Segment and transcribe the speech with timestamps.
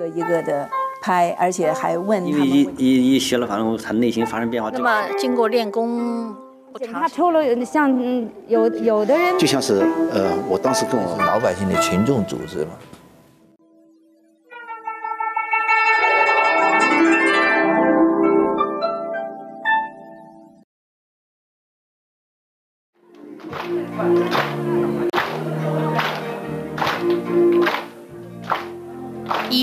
[0.00, 0.66] 个一个的
[1.02, 2.48] 拍，而且还问他们。
[2.48, 4.70] 一一一学了反正，他内心发生变化。
[4.70, 6.34] 那么经过练功，
[6.90, 7.94] 他抽了像
[8.48, 12.70] 有有的人，就像是呃，我当时跟我老百姓的群众组织嘛。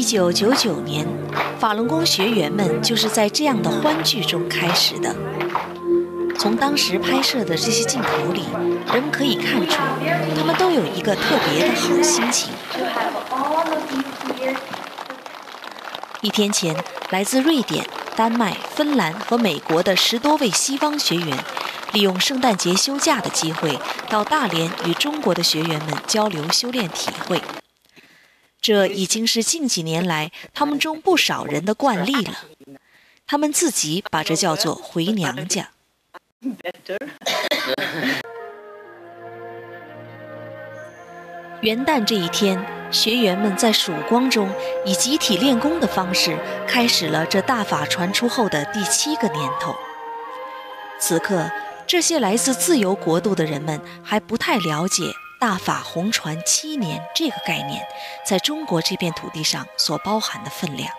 [0.08, 1.06] 九九九年，
[1.60, 5.14] 法轮功学员们就是在这样的欢聚中开始的。
[6.40, 8.44] 从当时拍摄的这些镜头里，
[8.94, 9.76] 人们可以看出，
[10.38, 12.54] 他们都有一个特别的好心情。
[16.22, 16.74] 一天前，
[17.10, 21.38] 来自瑞典、丹麦、芬兰和美国的十多位西方学员，
[21.92, 23.78] 利用圣诞节休假的机会，
[24.10, 27.42] 到大连与中国的学员们交流修炼体会。
[28.68, 32.34] 这已经是近几年来他们中不少人的惯例了。
[33.26, 35.70] 他们自己把这叫做“回娘家”。
[41.62, 44.54] 元旦这一天，学员们在曙光中
[44.86, 46.38] 以集体练功的方式，
[46.68, 49.74] 开始了这大法传出后的第七个年头。
[51.00, 51.50] 此刻，
[51.88, 55.04] 这些来自自由国度的人们还不太了解
[55.40, 57.86] “大法红传七年”这个概念
[58.26, 60.92] 在中国这片土地上所包含的分量。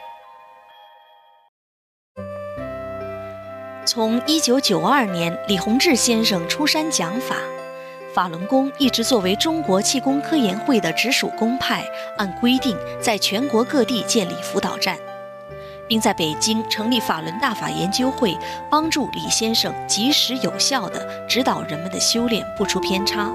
[3.84, 7.34] 从一九九二年李洪志先生出山讲法，
[8.14, 11.84] 法轮功一直作为中国气功科研会的直属公派，
[12.16, 14.96] 按规定在全国各地建立辅导站，
[15.88, 18.38] 并在北京成立法轮大法研究会，
[18.70, 23.32] 帮助李先生及时有效地指导人们的修炼不出偏差。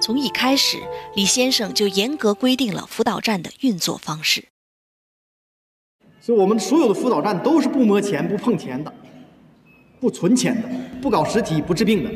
[0.00, 0.78] 从一开始，
[1.14, 4.46] 李先生就严格规定了辅导站的运作方式。
[6.20, 8.92] 所以，我们所有的辅导站都是不摸钱、不碰钱的。
[10.00, 10.68] 不存钱的，
[11.02, 12.10] 不搞实体，不治病的，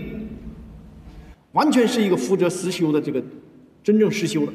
[1.52, 3.22] 完全是一个负责实修的这个
[3.82, 4.52] 真正实修的。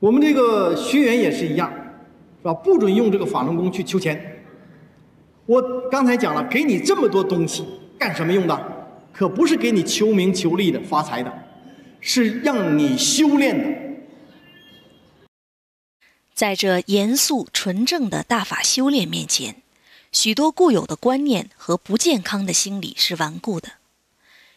[0.00, 1.70] 我们这个学员也是一样，
[2.38, 2.54] 是吧？
[2.54, 4.42] 不准用这个法轮功去求钱。
[5.44, 5.60] 我
[5.90, 7.62] 刚才讲了，给你这么多东西
[7.98, 8.88] 干什么用的？
[9.12, 11.30] 可不是给你求名求利的、发财的，
[12.00, 13.88] 是让你修炼的。
[16.34, 19.62] 在这严肃纯正的大法修炼面前。
[20.10, 23.72] 许多固有的观念和不健康的心理是顽固的，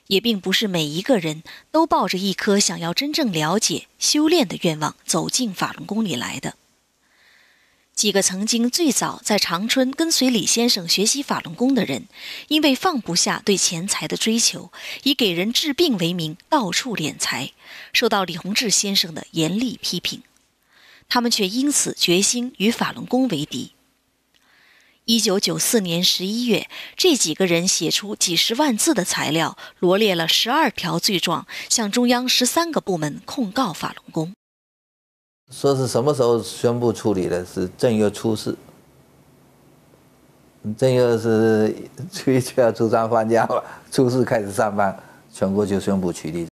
[0.08, 6.56] 也并不是每一个人都抱着一颗想要真正了解、修炼的愿望走进法轮功里来的。
[8.02, 12.08] 几个曾经最早在长春跟随李先生学习法轮功的人，
[12.48, 14.72] 因为放不下对钱财的追求，
[15.04, 17.52] 以给人治病为名到处敛财，
[17.94, 20.24] 受到李洪志先生的严厉批评，
[21.08, 23.74] 他们却因此决心与法轮功为敌。
[25.06, 26.68] 一九九四年十一月，
[26.98, 34.34] 这几个人写出几十万字的材料，罗列了十二条罪状，向中央十三个部门控告法轮功。
[35.52, 37.46] 说是什么时候宣布处理的？
[37.46, 38.58] 是正月初四。
[40.78, 41.76] 正月是
[42.12, 43.62] 初一就要初三放假了，
[43.92, 44.98] 初四开始上班，
[45.32, 46.48] 全国就宣布取缔。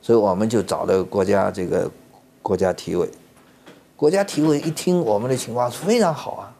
[0.00, 1.90] 所以我们就找了国家这个
[2.40, 3.10] 国家体委，
[3.94, 6.54] 国家体委一听我们的情况，非常好啊。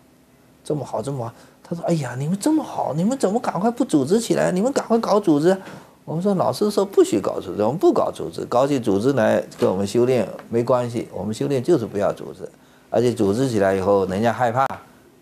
[0.62, 1.32] 这么好，这么好，
[1.62, 4.52] 他说：“哎呀，你们这么好，你们怎么赶快不组织起来？
[4.52, 5.56] 你们赶快搞组织。”
[6.04, 11.06] 我们说：“老师说不许搞组织，我们不搞组织，搞起组织来跟我们修炼没关系。
[11.12, 12.48] 我们修炼就是不要组织，
[12.88, 14.66] 而且组织起来以后，人家害怕，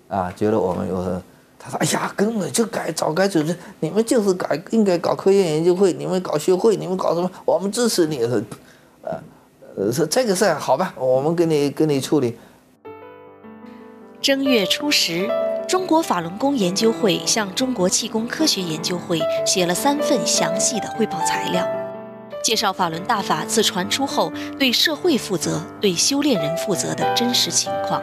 [0.08, 0.96] 啊，觉得我们有。”
[1.60, 7.28] 他说：“哎呀，根本就改，早该组织，你们就是改，应该搞科研研究会，你们搞学会，你们搞什么？
[7.44, 8.20] 我们支持你。”
[9.02, 9.22] 呃，
[9.76, 12.38] 呃，说这个事儿好吧，我们给你给你处理。
[14.20, 15.28] 正月初十，
[15.68, 21.68] 中国法轮功研究会向中国气功科学研究会写了三份详细的汇报材料，
[22.42, 28.02] 介绍法轮大法自传出后对社会负责、对修炼人负责的真实情况，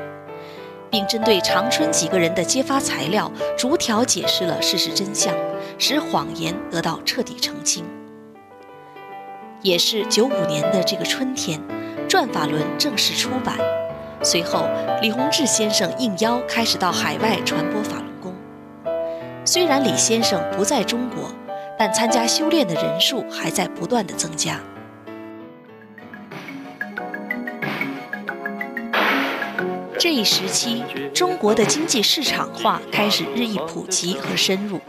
[0.91, 5.33] 并针对长春几个人的揭发材料，逐条解释了事实真相，
[5.79, 7.83] 使谎言得到彻底澄清。
[9.63, 11.59] 也是九五年的这个春天，
[12.07, 13.57] 《转法轮》正式出版。
[14.25, 14.67] 随后，
[15.03, 18.35] 李洪志先生应邀开始到海外传播法轮功。
[19.45, 21.31] 虽然李先生不在中国，
[21.77, 24.59] 但参加修炼的人数还在不断的增加。
[29.99, 30.83] 这一时期，
[31.13, 34.81] 中国的经济市场化开始日益普及和深入，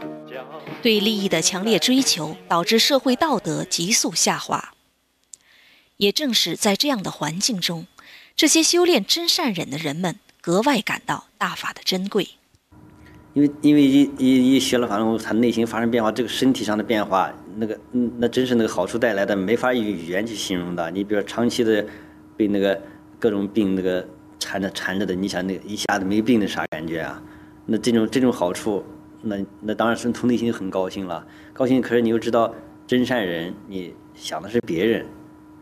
[0.81, 4.73] 对利益的强烈追求导致社会道德急速下滑。
[5.97, 7.87] 也正是在这样的环境中，
[8.37, 12.27] 这些修炼真善忍的人们格外感到大法的珍贵。
[13.33, 20.91] 因为因为一一一学了法轮功，他内心发生变化，这个身体上的变化，那个嗯，那真是那个好处带来的，没法用语言去形容的。
[20.91, 21.83] 你比如长期的
[22.35, 22.79] 被那个
[23.17, 24.07] 各种病那个
[24.37, 27.19] 缠着缠着的，你想那一下子没病的啥感觉啊？
[27.65, 28.85] 那这种这种好处，
[29.23, 31.81] 那那当然是从内心很高兴了，高兴。
[31.81, 32.53] 可是你又知道
[32.85, 35.07] 真善人，你想的是别人，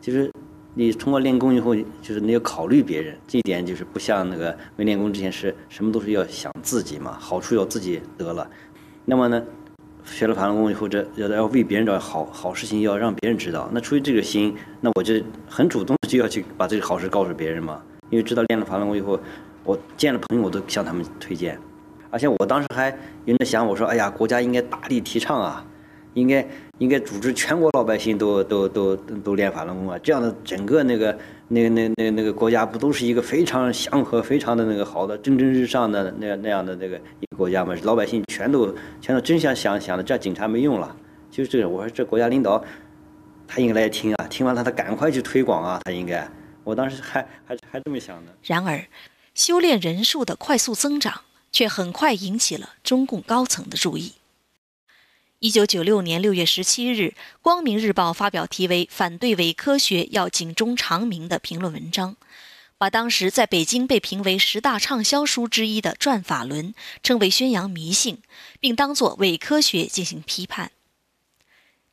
[0.02, 0.30] 就是
[0.78, 8.46] 你通过练功以后，就是你要考虑别人，这一点就是不像那个没练功之前是什么都是要想自己嘛，好处要自己得了。
[9.06, 9.42] 那么呢，
[10.04, 13.70] 学了法轮功以后，这要要为别人找好好事情，要让别人知道。
[13.72, 15.14] 那出于这个心，那我就
[15.48, 17.82] 很主动就要去把这个好事告诉别人嘛。
[18.10, 19.18] 因为知道练了法轮功以后，
[19.64, 21.58] 我见了朋友我都向他们推荐。
[22.12, 22.90] 而且我当时还
[23.24, 25.66] 有点想，我说，哎呀，国家应该大力提倡啊。
[26.16, 26.46] 应该
[26.80, 30.00] 应该组织全国老百姓都都都都练法轮功啊！
[30.02, 31.16] 这样的整个那个
[31.50, 37.76] 那个那那那个国家不都是一个非常祥和、非常的那个好的蒸蒸日上的那那样的那个一个国家吗？
[37.84, 40.96] 老百姓全都全都真想想想的，这警察没用了。
[41.30, 42.64] 就是这个，我说这国家领导
[43.48, 46.28] 他应该来听啊，听完了他赶快去推广啊，他应该。
[46.64, 48.32] 我当时还还还这么想的。
[48.42, 48.86] 然而，
[49.34, 51.22] 修炼人数的快速增长
[51.52, 54.14] 却很快引起了中共高层的注意。
[55.40, 62.16] 一九九六年六月十七日，《光明日报》发表题为“反对伪科学要警钟长鸣”的评论文章，
[62.78, 66.72] 把当时在北京被评为十大畅销书之一的《转法轮》
[67.04, 68.22] 称为宣扬迷信，
[68.62, 70.72] 并当作伪科学进行批判。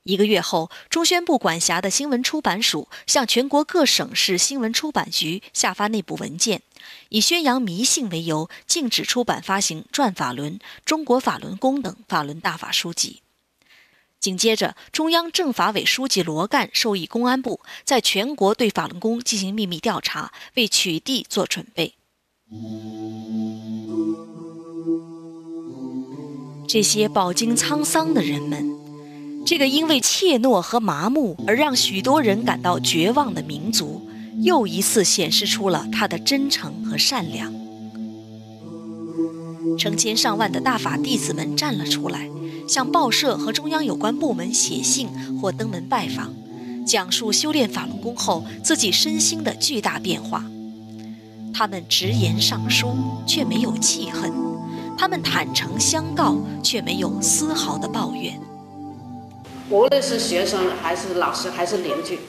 [0.05, 6.63] 一个月后，中宣部管辖的新闻出版署向全国各省市新闻出版局下发内部文件，
[7.09, 10.53] 以宣扬迷信为由，禁止出版发行《转法轮》
[10.85, 13.21] 《中国法轮功》等法轮大法书籍。
[14.23, 21.95] 紧接着，中央政法委书记罗干授意公安部在全国对法轮功进行秘密调查，为取缔做准备。
[26.69, 28.65] 这些饱经沧桑的人们，
[29.45, 34.09] 这个因为怯懦和麻木而让许多人感到绝望的民族，
[34.43, 37.53] 又一次显示出了他的真诚和善良。
[39.77, 42.31] 成千上万的大法弟子们站了出来。
[42.67, 45.09] 向报社和中央有关部门写信
[45.41, 46.33] 或登门拜访，
[46.87, 50.45] 讲述修炼法轮功后自己身心的巨大变化。
[51.55, 54.33] 他们直言上书，却没有气恨；
[54.97, 58.41] 他们坦诚相告，却没有丝毫的抱怨。
[59.69, 62.21] 无论是学生还是老师还是邻居，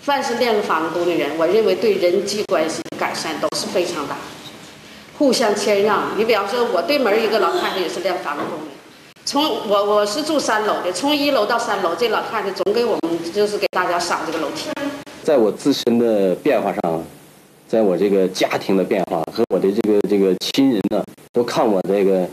[0.00, 4.16] 凡是练了法轮功的人，我认为对人际关系改善都是非常大，
[5.16, 6.18] 互相谦让。
[6.18, 8.66] 你比方说，我对门一个老太太也是练法轮功的。
[9.24, 14.68] 从我我是住三楼的，从一楼到三楼，这老太太总给我们就是给大家上这个楼梯。
[15.22, 17.02] 在我自身的变化上，
[17.68, 22.28] 在我这个家庭的变化和我的这个这个亲人呢，都看我这个，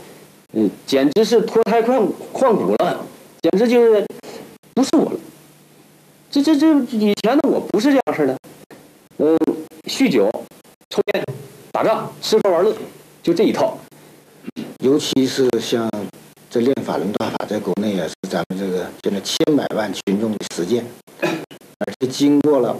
[0.52, 3.00] 嗯，简直是脱胎换换骨了，
[3.40, 4.04] 简直就是
[4.74, 5.12] 不是我了。
[6.28, 8.36] 这这这以前的我不是这样式的，
[9.18, 9.38] 嗯，
[9.84, 10.28] 酗酒、
[10.90, 11.24] 抽烟、
[11.70, 12.74] 打仗、吃喝玩乐，
[13.22, 13.78] 就这一套。
[14.80, 15.88] 尤其是像。
[16.52, 20.84] 这练法轮大法在国内也是咱们这个现在千百万群众的实践，
[21.22, 22.76] 而且经过了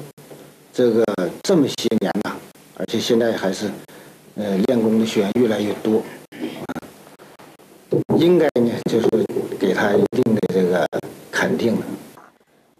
[0.75, 1.05] 这个
[1.45, 2.37] 这么些年了，
[2.75, 3.71] 而且现在还是
[4.35, 6.03] 呃练功的学员越来越多，
[8.19, 9.09] 应该呢就是
[9.61, 10.85] 给他一定的这个
[11.31, 11.87] 肯定了。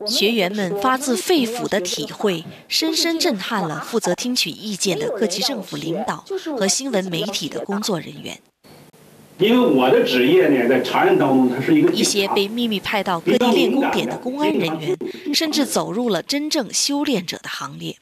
[0.09, 6.25] 学员们发自肺腑的体会，深深震撼了负责听取意见的各级政府领导
[6.59, 8.37] 和新闻媒体的工作人员。
[9.41, 14.97] 因为我的职业呢，在长安当中，它是一个一些被秘密派到各地练功点的公安人员，
[15.35, 17.97] 甚至走入了真正修炼者的行列。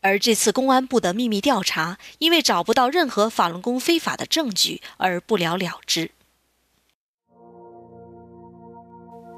[0.00, 6.10] 而这次公安部的秘密调查，因为找不到任何法轮功非法的证据而不了了之。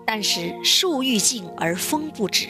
[0.07, 2.47] 但是树欲静而风不止。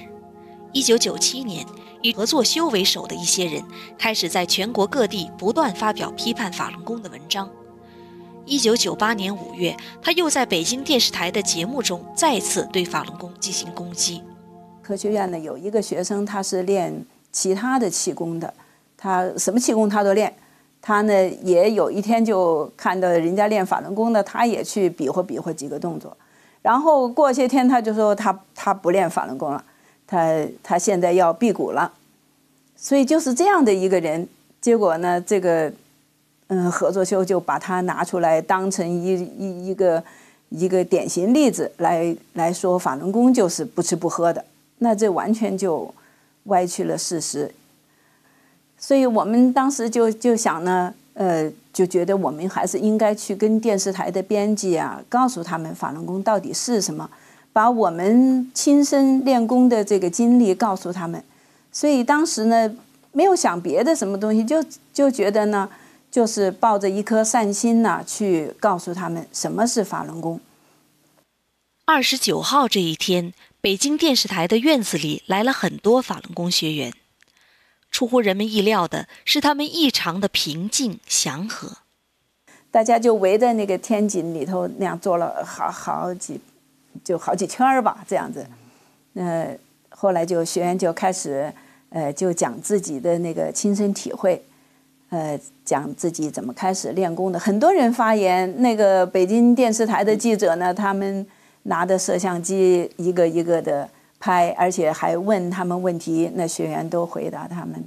[0.72, 1.64] 一九九七年，
[2.02, 3.64] 以合作修为首的一些人，
[3.96, 7.50] 开始在全国各地不断发表批判法轮功的文章。
[8.46, 14.22] 一九九八年五月，他又在北京电视台的节目中再次对法轮功进行攻击。
[14.82, 18.52] 科学院呢有一个学生，他是练其他的气功的，
[18.98, 20.32] 他什么气功他都练。
[20.82, 26.14] 他呢也有一天就看到人家练法轮功的，他也去比划比划几个动作。
[26.60, 29.64] 然后过些天他就说他他不练法轮功了，
[30.06, 31.90] 他他现在要辟谷了。
[32.76, 34.28] 所以就是这样的一个人，
[34.60, 35.72] 结果呢这个。
[36.54, 40.00] 嗯，合作修就把它拿出来当成一一一个
[40.50, 44.44] 一个典型例子来来说，法轮功就是不吃不喝的，
[44.78, 45.92] 那这完全就
[46.44, 47.52] 歪曲了事实。
[48.78, 57.10] 所以我们当时就就想呢，呃，就觉得我们还是应该去跟电视台的编辑啊，告诉他们法轮功到底是什么，
[57.52, 61.20] 把我们亲身练功的这个经历告诉他们。
[61.72, 62.72] 所以当时呢，
[63.10, 65.68] 没有想别的什么东西，就就觉得呢，
[66.14, 70.38] 就是抱着一颗善心呐，去告诉他们什么是法轮功。
[71.86, 76.92] 二十九号这一天，北京电视台的院子里来了很多法轮功学员。
[77.90, 81.78] 出乎人们意料的是，他们异常的平静祥和。
[82.70, 86.40] 大家就围在那个天井里头那样坐了好好几，
[87.02, 88.46] 就好几圈儿吧，这样子。
[89.14, 91.52] 呃，后来就学员就开始，
[91.88, 94.40] 呃，就讲自己的那个亲身体会，
[95.10, 97.38] 呃，讲自己怎么开始练功的。
[97.38, 101.26] 很多人发言，那个北京电视台的记者呢，他们
[101.64, 103.88] 拿着摄像机一个一个的。
[104.20, 107.84] 拍，而且还问他们问题，那学员都回答他们。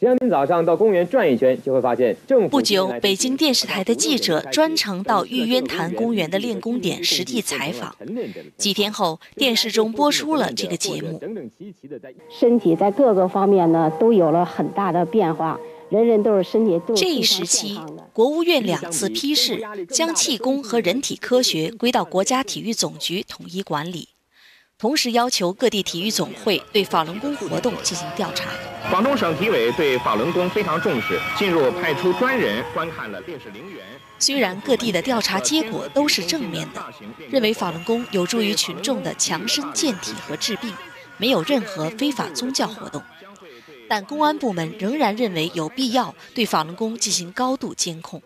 [0.00, 2.48] 这两天早上到公园转一圈，就会发现政府。
[2.48, 7.92] 不久，北京电视台的记者专程到玉渊潭公园的练功点实地采访。
[8.56, 11.20] 几天后，电视中播出了这个节目。
[12.30, 15.58] 身体在各个方面呢，都有了很大的变化。
[15.90, 17.80] 人人都是身体这一时期，
[18.12, 24.10] 国务院两次批示，将气功和人体科学归到国家体育总局统一管理，
[24.78, 28.50] 同时要求各地体育总会对法轮功活动进行调查。
[28.90, 33.84] 广东省体委对法轮功非常重视，进入派出专人观看了烈士陵园。
[34.18, 36.82] 虽然各地的调查结果都是正面的，
[37.30, 40.72] 认为法轮功有助于群众的强身健体和治病，
[41.18, 43.02] 没有任何非法宗教活动。
[43.90, 48.22] 但公安部门仍然认为有必要对法轮功进行高度监控。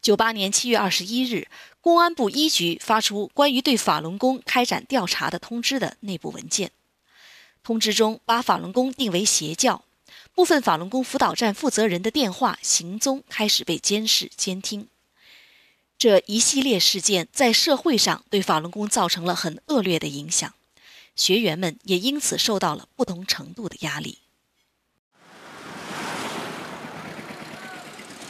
[0.00, 1.48] 九八年七月二十一日，
[1.82, 6.70] 公安部一局发出关于对法轮功开展调查的通知的内部文件。
[7.64, 9.82] 通知中把法轮功定为邪教，
[10.34, 14.86] 部分法轮功辅导站负责人的电话行踪开始被监视监听。
[15.96, 20.52] 这一系列事件在社会上对法轮功造成了很恶劣的影响，
[21.16, 24.18] 学员们也因此受到了不同程度的压力。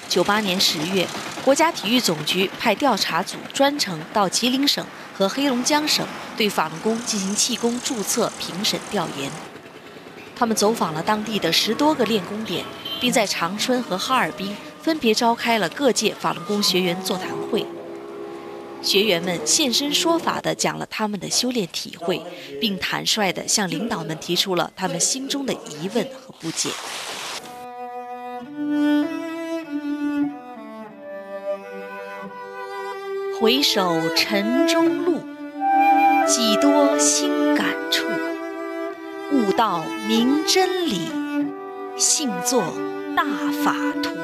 [0.08, 1.08] 九八年十月，
[1.44, 6.06] 国家体育总局派调查组专程到吉林省和黑龙江省
[6.36, 9.30] 对法轮功进行气功注册评审调研。
[10.36, 12.64] 他们走访了当地的十多个练功点，
[13.00, 17.64] 并在长春和哈尔滨分别召开了各界法轮功学员座谈会。
[18.82, 22.20] 学员们现身说法地讲了他们的修炼体会，
[22.60, 26.68] 并坦率地向领导们提出了他们心中的疑问和不解。
[33.44, 35.20] 回首尘中路，
[36.26, 38.06] 几多新感触。
[39.32, 41.10] 悟道明真理，
[41.98, 42.64] 信作
[43.14, 43.22] 大
[43.62, 44.16] 法图。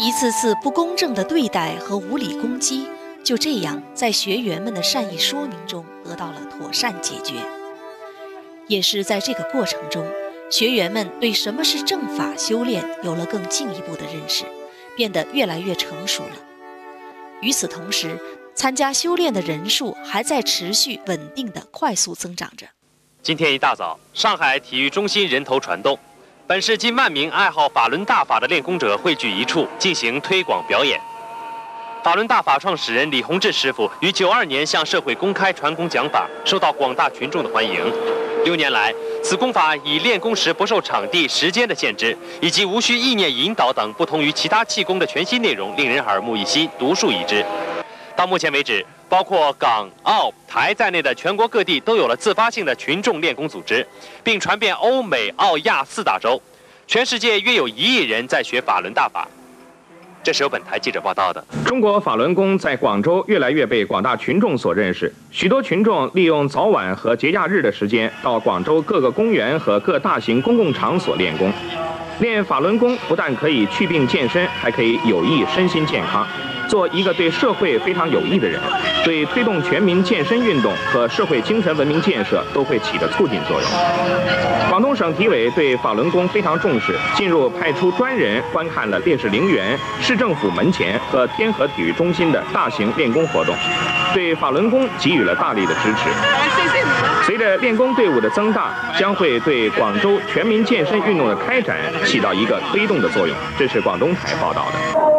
[0.00, 2.88] 一次次不公正的对待和无理攻击，
[3.22, 7.34] 就这样在学员们的善意说明中得到了妥善解决。
[8.66, 10.04] 也是在这个过程中，
[10.50, 14.44] 学员们对什么是正法修炼有了更进一步的认识。
[15.00, 16.32] 变得越来越成熟了。
[17.40, 18.20] 与此同时，
[18.54, 22.66] 参加修炼的人数还在持续稳定的快速增长着。
[23.22, 25.98] 今天一大早，上海体育中心人头攒动，
[26.46, 31.00] 本市近万名爱好法轮大法的练功者汇聚一处进行推广表演。
[32.04, 37.90] 法轮大法创始人李洪志师傅于九二年向社会公开传功讲法，受到广大群众的欢迎。
[38.42, 38.92] 六年来，
[39.22, 47.44] 此功法以练功时不受场地、时间的限制，以及无需意念引导等不同于其他气功的全新内容，令人耳目一新、独树一帜。
[48.16, 53.86] 到目前为止，包括港、澳、台在内的全国各地都有了自发性的群众练功组织，
[54.24, 56.40] 并传遍欧美、澳、亚四大洲，
[56.86, 59.28] 全世界约有一亿人在学法轮大法。
[60.22, 61.42] 这是由本台记者报道的。
[61.64, 71.52] 中国法轮功在广州越来越被广大群众所认识，许多群众利用早晚和节假日的时间，到广州各个公园和各大型公共场所练功。
[72.20, 76.26] 练法轮功不但可以祛病健身，还可以有益身心健康。
[76.70, 78.60] 做一个对社会非常有益的人，
[79.04, 83.68] 对推动全民健身运动和社会精神文明建设都会起着促进作用。
[84.70, 93.52] 广东省体委对法轮功非常重视，进入派出专人观看了烈士陵园、市政府门前和天河体育中心的大型练功活动，
[94.14, 96.08] 对法轮功给予了大力的支持。
[97.24, 103.36] 随着练功队伍的增大，将会对广州全民健身运动的开展起到一个推动的作用。
[103.58, 105.09] 这是广东台报道的。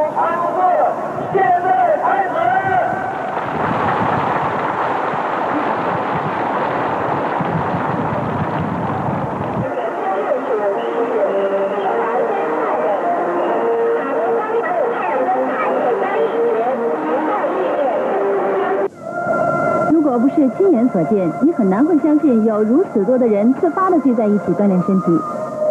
[20.92, 25.18] 可见，你很难会相信有如此多的人自发的聚在一起锻炼身体。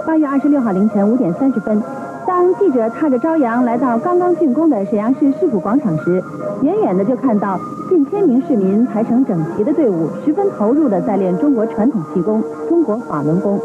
[0.06, 1.82] 八月二十六号凌晨五点三十分，
[2.26, 6.22] 当记者踏着朝阳来到刚刚竣工的沈阳市市府广场时，
[6.62, 7.60] 远远的就看到
[7.90, 13.60] 近千名市民排成整齐的队伍，十分投入的在练中国传统气功——中国法轮功。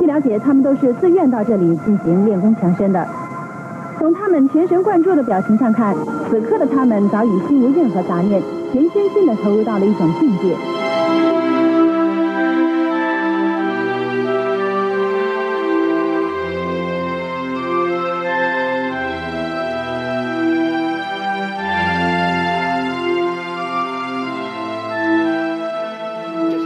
[0.00, 3.06] 据了解，他们都是自愿到这里进行练功强身的。
[4.04, 5.96] 从他们全神贯注的表情上看，
[6.28, 10.54] 此刻的他们早已心无任何杂念，全身心的投入到了一种境界。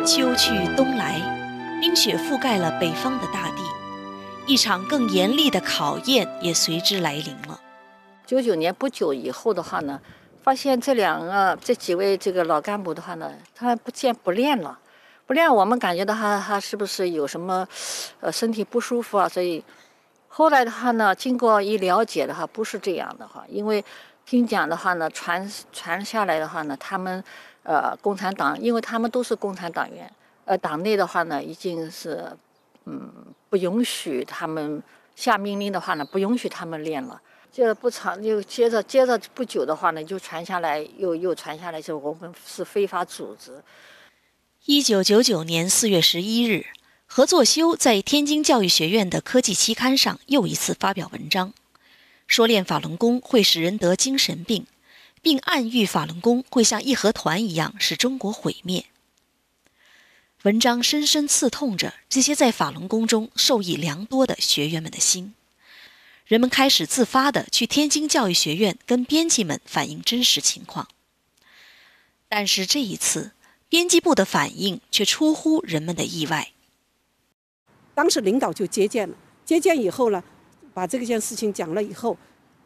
[0.05, 1.21] 秋去冬来，
[1.81, 3.68] 冰雪覆盖了北方的大地。
[4.49, 7.61] 一场更严厉的考验也随之来临了。
[8.25, 10.01] 九九年不久以后的话呢，
[10.43, 14.79] 发现这两个这几位这个老干部的话呢，他不见不练了，
[15.27, 17.69] 不练，我们感觉到他他是不是有什么，
[18.21, 19.29] 呃，身体不舒服啊？
[19.29, 19.63] 所以
[20.29, 23.85] 后来的话呢，经过一了解的话，不是这样的哈，因为
[24.25, 27.23] 听讲的话呢，传传下来的话呢，他们
[27.65, 30.11] 呃，共产党，因为他们都是共产党员，
[30.47, 32.35] 呃，党内的话呢，已经是
[32.89, 33.35] 嗯。
[33.51, 34.83] 不允许他们
[35.17, 37.21] 下命令的话呢，不允许他们练了。
[37.51, 43.63] 接着不长，就接着接着不久的话呢，就传下来，又又传下来，就我们是非法组织。
[44.67, 46.67] 一九九九年四月十一日，
[47.07, 51.55] 何作修在天津教育学院的科技期刊上又一次发表文章，
[52.27, 54.67] 说练法轮功会使人得精神病，
[55.23, 58.85] 并暗喻法轮功会像义和团一样使中国毁灭。
[60.45, 65.35] 文章深深刺痛着这些在法轮功中受益良多的学员们的心，
[66.27, 70.87] 人们开始自发地去天津教育学院跟编辑们反映真实情况。
[72.29, 73.33] 但是这一次，
[73.69, 76.53] 编辑部的反应却出乎人们的意外。
[77.93, 80.23] 当时领导就接见了，接见以后呢，
[80.73, 82.17] 把这件事情讲了以后，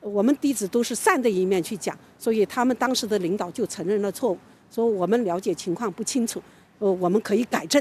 [0.01, 4.39] 我们弟子都是善的一面去讲，所以他们当时的领导就承认了错误，
[4.71, 6.43] 说我们了解情况不清楚。
[6.83, 7.81] 呃，我们可以改正，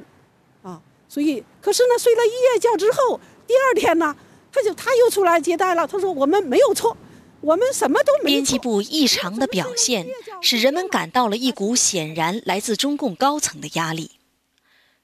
[0.61, 4.15] 啊，所以可是呢，睡了一夜觉之后，第二天呢，
[4.51, 5.87] 他就他又出来接待了。
[5.87, 6.95] 他说我们没有错，
[7.41, 8.29] 我们什么都没。
[8.29, 10.05] 编辑部异常的表现，
[10.39, 14.11] 使人们感到了一股显然来自中共高层的压力。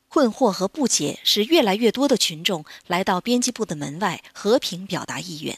[0.08, 5.58] 困惑和不解使越来越多的群众来到编辑部的门外和平表达意愿。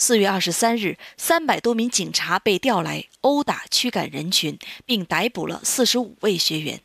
[0.00, 6.80] 四月二十三日，三百多名警察被调来殴打、驱赶人群，并逮捕了四十五位学员。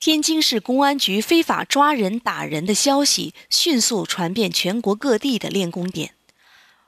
[0.00, 6.14] 天津市公安局非法抓人、打人的消息迅速传遍全国各地的练功点，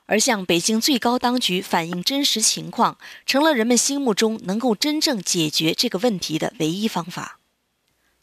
[0.05, 7.39] 而向北京最高当局反映真实情况，成了人们心目中能够真正解决这个问题的唯一方法。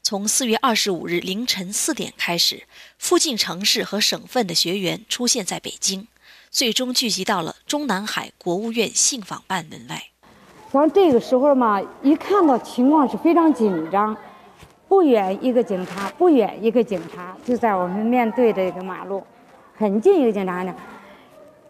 [0.04, 2.64] 从四月二十五日凌晨四点开始，
[2.98, 6.08] 附近城市和省份的学员出现在北京，
[6.50, 10.02] 最终聚集到了中南海国务院信访办门外。
[10.72, 14.16] 像这个时候嘛，一看到情况是非常紧张，
[14.88, 19.22] 不远一个警察，不远一个警察就在我们面对这个马路，
[19.76, 20.74] 很近一个警察呢。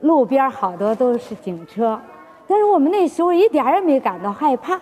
[0.01, 2.01] 路边好多都是警车，
[2.49, 4.81] 但是我们那时候一点也没感到害怕。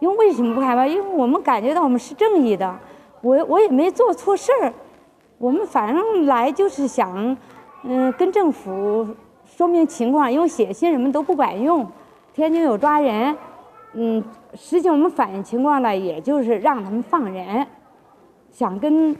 [0.00, 0.86] 因为为什么不害怕？
[0.86, 2.78] 因为我们感觉到我们是正义的，
[3.20, 4.72] 我我也没做错事儿，
[5.38, 7.36] 我们反正来就是想，
[7.84, 9.06] 嗯，跟政府
[9.44, 10.30] 说明情况。
[10.30, 11.86] 因为写信什么都不管用，
[12.34, 13.36] 天津有抓人，
[13.92, 17.66] 嗯，实际我们反映情况呢，也就是让他们放人，
[18.50, 19.14] 想跟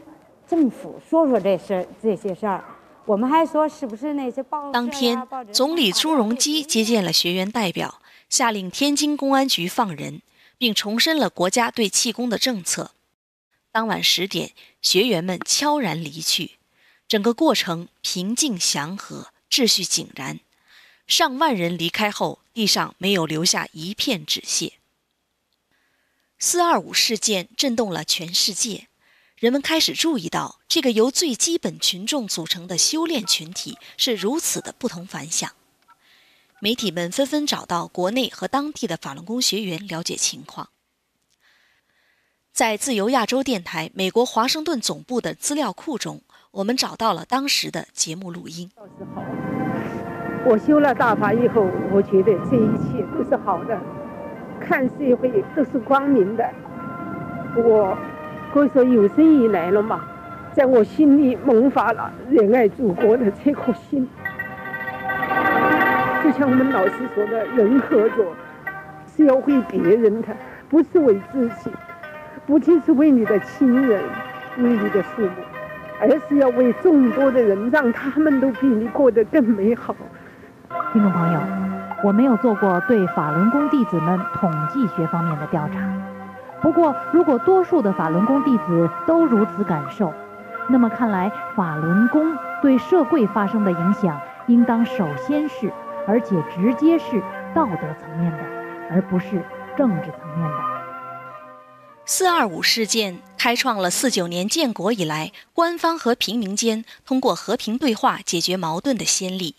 [0.47, 2.63] 政府说说这事这些事儿。
[3.05, 7.95] 我们还说是不是那些报当天，总理朱镕基接见了学员代表，
[8.29, 10.21] 下令天津公安局放人。
[10.61, 12.91] 并重申了国家对气功的政策。
[13.71, 16.59] 当晚十点，学员们悄然离去，
[17.07, 20.39] 整个过程平静祥和，秩序井然。
[21.07, 24.73] 上万人离开后，地上没有留下一片纸屑。
[26.37, 28.87] 四二五事件震动了全世界，
[29.37, 35.55] 人们开始注意到这个由最基本群众组成的修炼群体是如此的不同凡响。
[36.63, 40.69] 媒体们纷纷找到国内和当地的法轮功学员了解情况。
[42.53, 46.21] 在自由亚洲电台美国华盛顿总部的资料库中，
[46.51, 48.69] 我们找到了当时的节目录音。
[50.45, 53.81] 我修了大法以后，我觉得这一切都是好的，
[54.59, 56.47] 看社会都是光明的。
[57.57, 57.97] 我
[58.53, 59.99] 可以说有生以来了嘛，
[60.55, 64.07] 在我心里萌发了热爱祖国的这颗心。
[66.23, 68.25] 就像我们老师说的，人合作，
[69.07, 70.27] 是要为别人的，
[70.69, 71.71] 不是为自己，
[72.45, 73.99] 不仅是为你的亲人，
[74.57, 75.31] 为你的父母，
[75.99, 79.95] 而是要为众多的人，让他们都比你过得更美好。
[80.93, 81.39] 听众朋友，
[82.03, 85.79] 我没有做过对法轮功弟子们统计学方面的调查，
[86.61, 90.13] 不过如果多数的法轮功弟子都如此感受，
[90.69, 95.71] 那么看来法轮功对社会发生的影响，应当首先是，
[96.11, 97.21] 而且直接是
[97.55, 98.39] 道德层面的，
[98.89, 99.41] 而不是
[99.77, 100.57] 政治层面的。
[102.05, 109.55] 四二五事件开创了四九年建国以来官方和平民间通过和平对话解决矛盾的先例。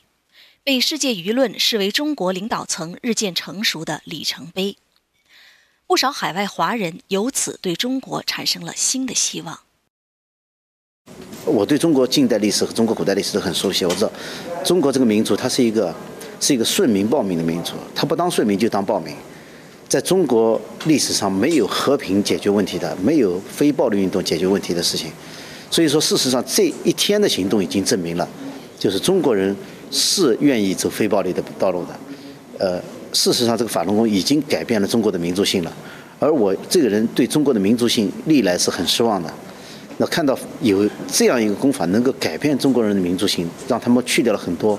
[0.62, 4.76] 被世界舆论视为中国领导层日渐成熟的里程碑，
[5.86, 9.60] 不少海外华人由此对中国产生了新的希望。
[11.46, 14.12] 我对中国近代历史和中国古代历史都很熟悉，我知道
[14.62, 15.92] 中国这个民族它是一个
[16.42, 19.14] 是一个顺民暴民的民族，他不当顺民就当暴民。
[19.88, 25.10] 在中国历史上没有和平解决问题的，没有非暴力运动解决问题的事情。
[25.70, 28.28] 所以说，事实上这一天的行动已经证明了，
[28.78, 29.56] 就是中国人。
[29.94, 31.88] 是愿意走非暴力的道路的，
[32.56, 32.80] 呃，
[33.12, 35.70] 事实上，这个法轮功已经改变了中国的民族性了。
[36.18, 39.30] 而我这个人对中国的民族性历来是很失望的。
[39.98, 44.78] 那看到有这样一个功法能够改变中国人的民族性，让他们去掉了很多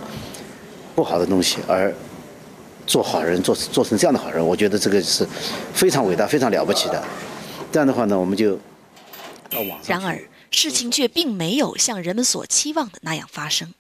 [0.96, 1.94] 不好的东西，而
[2.86, 5.26] 做好人，做做成这样的好人，我觉得这个是
[5.74, 7.04] 非常伟大、非常了不起的。
[7.72, 8.56] 这样的话呢，我们就
[9.50, 10.00] 到网上。
[10.00, 10.20] 然而，
[10.52, 13.74] 事情却并没有像人们所期望的那样发生。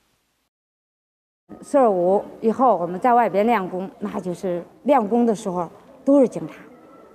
[1.62, 5.70] 四二五以后，我们在外边练功，那就是练功的时候
[6.04, 6.54] 都是警察，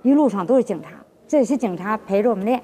[0.03, 0.89] 一路上都是警察，
[1.27, 2.61] 这些警察陪着我们练，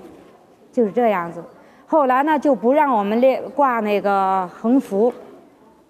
[0.72, 1.44] 就是这样子。
[1.88, 5.14] 后来呢，就不让我们练挂那个横幅，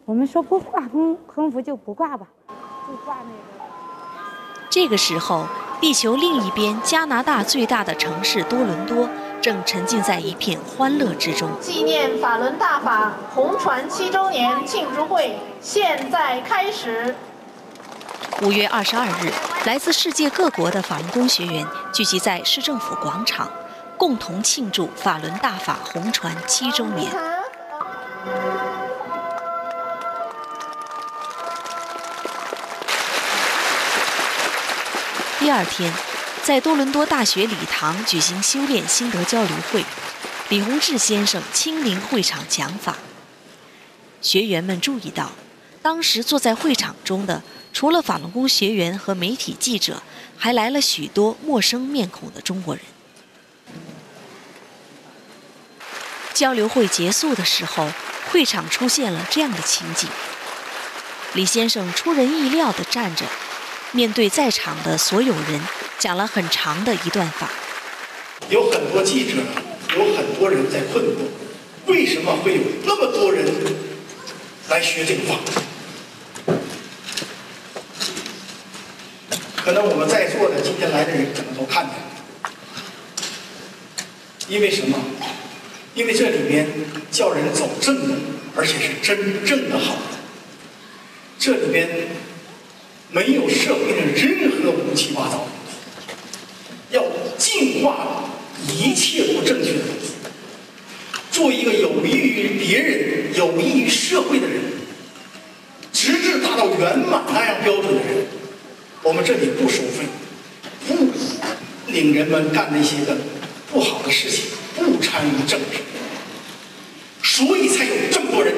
[0.06, 2.28] 我们说不挂横横幅就不挂吧，
[2.88, 3.70] 就挂那个。
[4.70, 5.46] 这个时候，
[5.82, 9.10] 地球另一边，加拿大最大的城市多伦多。
[9.42, 11.48] 正沉浸在一片欢乐之中。
[11.60, 17.14] 纪念法轮大法红船七周年庆祝会现在开始。
[18.42, 19.32] 五月二十二日，
[19.68, 23.48] 来自世界各国的法轮功学员聚集在市政府广场，
[23.98, 27.12] 共同庆祝法轮大法红船七周年。
[35.46, 35.94] 第二天。
[36.44, 39.86] 在多伦多大学礼堂举行修炼心得交流会，
[40.50, 42.96] 李洪志先生亲临会场讲法。
[44.24, 45.32] 学员们注意到，
[45.84, 50.02] 当时坐在会场中的，除了法轮功学员和媒体记者，
[50.36, 52.84] 还来了许多陌生面孔的中国人。
[56.34, 57.92] 交流会结束的时候，
[58.32, 60.10] 会场出现了这样的情景：
[61.34, 63.26] 李先生出人意料地站着，
[63.96, 65.62] 面对在场的所有人。
[65.98, 67.50] 讲了很长的一段话。
[68.50, 69.38] 有很多记者，
[69.96, 71.30] 有很多人在困惑，
[71.88, 73.46] 为什么会有那么多人
[74.68, 75.40] 来学这个法？
[79.56, 82.52] 可能我们在座的今天来的人可能都看见了，
[84.50, 84.98] 因为什么？
[85.96, 86.68] 因为这里面
[87.10, 88.16] 叫人走正的，
[88.58, 89.96] 而且是真正的好。
[91.40, 91.88] 这里边
[93.12, 95.48] 没有社会的任何乌七八糟。
[96.92, 97.04] 要
[97.38, 98.26] 净化
[98.70, 100.14] 一切不正确的东西，
[101.32, 104.62] 做一个有益于别人、有益于社会的人，
[105.92, 108.28] 直至达到圆满那样标准的人。
[109.02, 110.06] 我们这里不收费，
[110.88, 111.12] 不
[111.92, 113.18] 领人们干那些个
[113.72, 115.80] 不好的事情，不参与政治，
[117.24, 118.54] 所以才有这么多人。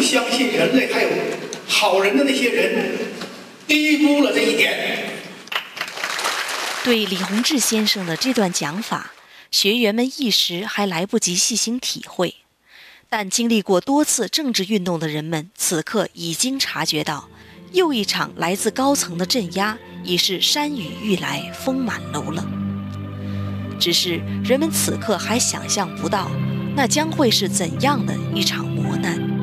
[0.00, 1.08] 相信人类还有
[1.66, 2.96] 好人的那些人，
[6.84, 9.12] 对李洪志先生的这段讲法，
[9.50, 12.36] 学员们一时还来不及细心体会，
[13.10, 17.28] 但经历过多次政治运动的人们，此刻已经察觉到，
[17.72, 22.46] 又一场来自高层的镇压已是山雨欲来风满楼了。
[23.78, 26.30] 只是人们此刻还想象不到，
[26.74, 29.37] 那将会是怎样的一场磨难。